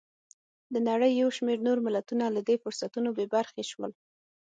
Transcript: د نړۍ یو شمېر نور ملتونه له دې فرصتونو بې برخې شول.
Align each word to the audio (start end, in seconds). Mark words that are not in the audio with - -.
د 0.73 0.75
نړۍ 0.89 1.11
یو 1.21 1.29
شمېر 1.37 1.57
نور 1.67 1.77
ملتونه 1.87 2.25
له 2.35 2.41
دې 2.47 2.55
فرصتونو 2.63 3.09
بې 3.17 3.25
برخې 3.35 3.63
شول. 3.71 3.91